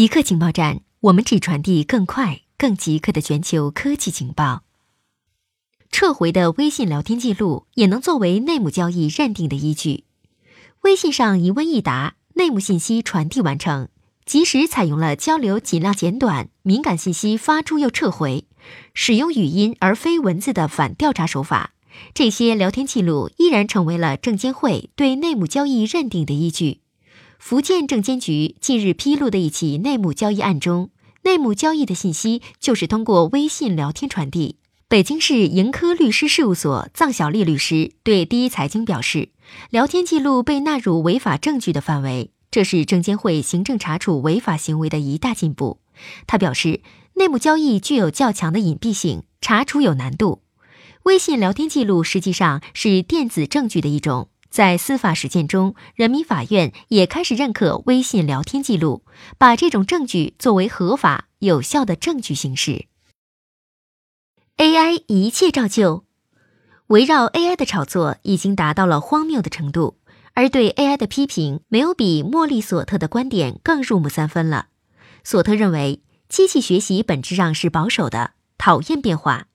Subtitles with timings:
[0.00, 4.62] 极客情报站，我们只传递更快、更极客的全球科技情报。
[5.90, 10.04] 撤回的微信聊天记录也能作为内幕交易认定的依据。
[10.84, 13.88] 微信上一问一答，内幕信息传递完成，
[14.24, 18.46] 即使采用了交流尽量简短、敏感信息发出又撤回，
[18.94, 21.74] 使用语音而非文字的反调查手法，
[22.14, 26.80] 这些聊天记录依然成为了证监会对内幕交易认定的依据。
[27.40, 30.90] 福建证监局近日披露的一起内幕交易案中，
[31.22, 34.56] 内幕交易的信息就是通过微信聊天传递。
[34.88, 39.30] 北京市盈科律师事务所臧小丽律师对第一财经表示，
[39.70, 45.80] 聊天记录被纳入违法证据的范围，这是证监会行政查处违法行为的一大进步。
[46.26, 46.82] 他表示，
[47.14, 50.42] 内幕交易具有较强的隐蔽性，查处有难度。
[51.04, 54.28] 微信聊天记录实际上是电子证据的一种。
[54.50, 59.04] 在司法实践中，人民法院也开始认可微信聊天记录，
[59.38, 62.86] 把这种证据作为合法有效的证据形式。
[64.56, 66.04] AI 一切照旧，
[66.88, 69.98] 围绕 AI 的炒作已经达到了荒谬的程度，
[70.34, 74.66] 而对 AI 的批评没有比莫利索特的观点更入木三分了。
[75.22, 79.46] 索特认为，机器学习本质上是保守的，讨厌变化。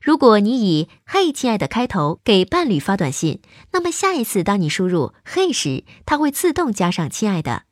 [0.00, 3.40] 如果你以“嘿，亲爱的”开头给伴侣发短信，
[3.72, 7.64] 那么下一次当你输入“嘿”时，它会自动加上“亲爱的”。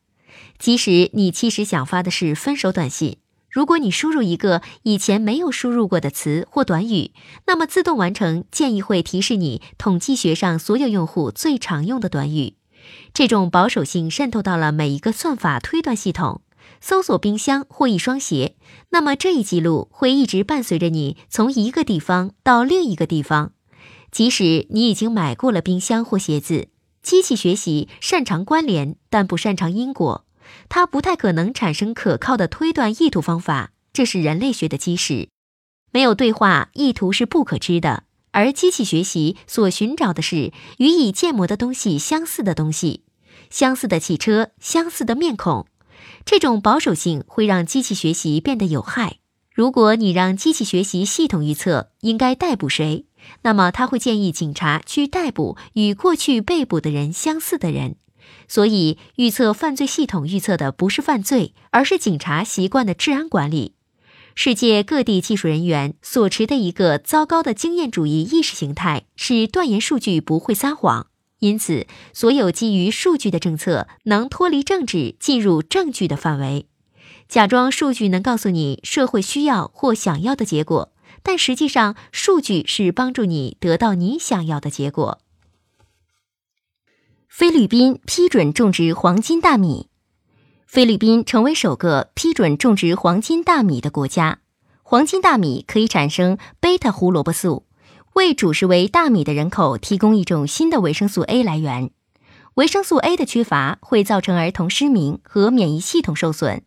[0.58, 3.16] 即使你其实想发的是分手短信，
[3.50, 7.12] 如果你输入一个以前没有输入过的词或短语，
[7.46, 12.56] 那么自动完成建议会提示你统计学上所有用户最常用的短语。
[13.14, 16.42] 这种保守性渗透到了每一个算法推断系统。
[16.80, 18.56] 搜索冰箱或一双鞋，
[18.90, 23.52] 那么这一记录会一直伴随着你从一个地方到另一个地方，
[24.10, 26.68] 即使你已经买过了冰箱或鞋子。
[27.02, 30.26] 机器学习擅长关联，但不擅长因果，
[30.68, 35.28] 它不太可能产生可靠的推断意图方法，这是人类学的基石。
[35.90, 43.04] 没有对话，意图是不可知的，而机器学习所寻找的是与已建模的东西相似的东西，
[43.48, 45.66] 相似的汽车，相似的面孔。
[46.24, 49.18] 这种保守性会让机器学习变得有害。
[49.52, 53.06] 如果你让机器学习系统预测应该逮捕谁，
[53.42, 57.96] 那么他会建议警察去逮捕与过去被捕的人相似的人。
[58.46, 63.74] 所以，预测犯罪系统预测的不是犯罪，而是警察习惯的治安管理。
[64.34, 71.07] 世界各地技术人员所持的一个糟糕的经验主义意识形态是断言数据不会撒谎。
[71.40, 76.66] 因此，所有基于数据的政策能脱离政治，进入证据的范围。
[77.28, 85.20] 假装数据能告诉你社会需要或想要的结果，但实际上，数据是帮助你得到你想要的结果。
[87.28, 89.88] 菲律宾批准种植黄金大米，
[90.66, 94.40] 菲律宾成为首个批准种植黄金大米的国家。
[94.82, 97.67] 黄金大米可以产生贝塔胡萝卜素。
[98.18, 101.92] 为主食为大米的人口提供一种新的维生素 A 来源。
[102.54, 106.64] 维生素 A 的缺乏会造成儿童失明和免疫系统受损。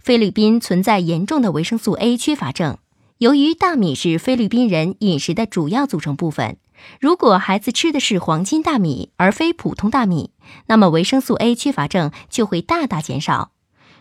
[0.00, 2.78] 菲律宾存在严重的维生素 A 缺乏症。
[3.18, 6.58] 由于大米是菲律宾人饮食的主要组成部分，
[7.00, 10.30] 如果孩子吃的是黄金大米而非普通大米，
[10.66, 13.50] 那么维生素 A 缺乏症就会大大减少。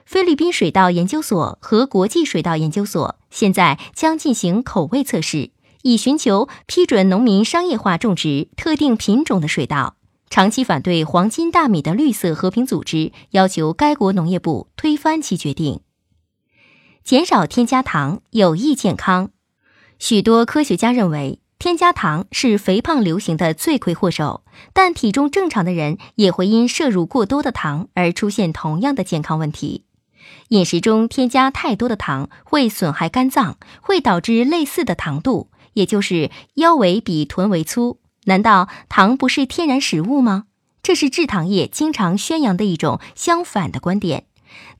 [0.06, 5.50] 菲律宾水稻研究所和国际水稻研究所现在将进行口味测试。
[5.84, 9.96] 以寻求批准农民商业化种植特定品种的水稻。
[10.30, 15.82] 长期反对黄金大米的绿色和平组织要求该国农业部推翻其决定。
[17.04, 19.32] 减少添加糖有益健康。
[20.00, 24.44] 许多科学家认为，添加糖是肥胖流行的罪魁祸首，
[24.74, 29.86] 但体重正常的人也会因摄入过多的糖而出现同样的健康问题。
[30.48, 35.51] 饮食中添加太多的糖会损害肝脏，会导致类似的糖度。
[35.74, 40.46] 也就是腰围比臀围粗，难道糖不是天然食物吗？
[40.84, 44.26] 这是制糖业经常宣扬的一种相反的观点。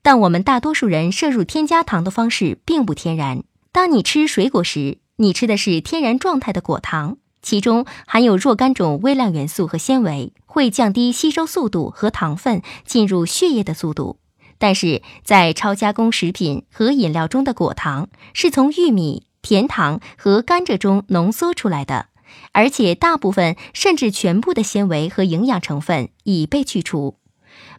[0.02, 3.44] 但我们大多数人摄入添加糖的方式并不天然。
[3.70, 14.18] 当你吃水果时，你吃的是天然状态的果糖，其中含有若干种微量元素和纤维，会降低吸收速度和糖分进入血液的速度。
[14.58, 19.26] 但是在超加工食品和饮料中的果糖是从玉米。
[19.42, 22.06] 甜糖和甘蔗中浓缩出来的，
[22.52, 27.18] 而且大部分甚至全部的纤维和营养成分已被去除。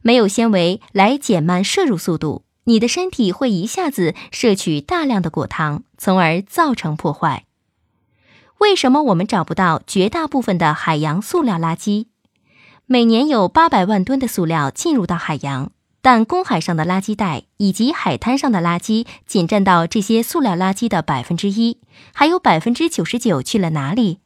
[0.01, 7.45] 没有纤维来减慢摄入速度，你的身体会一下子摄取大量的果糖，从而造成破坏。
[8.59, 12.05] 为什么我们找不到绝大部分的海洋塑料垃圾？
[12.85, 15.71] 每年有八百万吨的塑料进入到海洋，
[16.03, 21.77] 但公海上的垃圾袋以及海滩上的垃圾仅占到这些塑料垃圾的百分之一，
[22.13, 24.19] 还有百分之九十九去了哪里？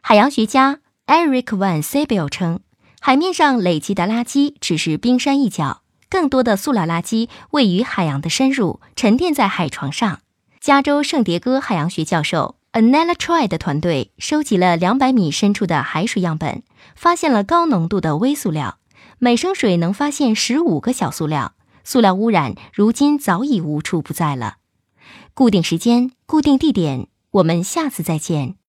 [0.00, 2.58] 海洋学家 Eric Van Sebel 称，
[2.98, 10.18] 海面上累积的垃圾只是冰山一角，更多的塑料垃圾位于海洋的深入，沉淀在海床上。
[10.60, 16.64] 加州圣迭戈海洋学教授 Anela Troy 的团队收集了两百米深处的海水样本，
[16.96, 18.78] 发现了高浓度的微塑料。
[19.24, 24.56] 每升水能发现十五个小塑料，塑料污染如今早已无处不在了。
[25.32, 28.56] 固定时间，固定地点，我们下次再见。